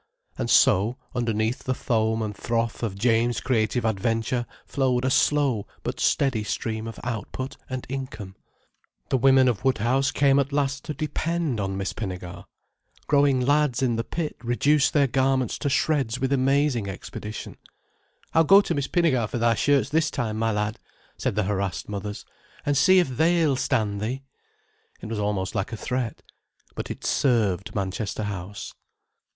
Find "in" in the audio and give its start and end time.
13.83-13.95